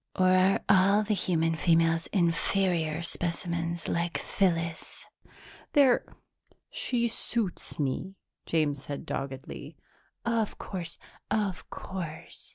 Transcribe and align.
Or 0.15 0.29
are 0.31 0.61
all 0.67 1.03
the 1.03 1.13
human 1.13 1.55
females 1.55 2.07
inferior 2.07 3.03
specimens 3.03 3.87
like 3.87 4.17
Phyllis?" 4.17 5.05
"They're 5.73 6.03
she 6.71 7.07
suits 7.07 7.77
me," 7.77 8.15
James 8.47 8.81
said 8.83 9.05
doggedly. 9.05 9.77
"Of 10.25 10.57
course, 10.57 10.97
of 11.29 11.69
course. 11.69 12.49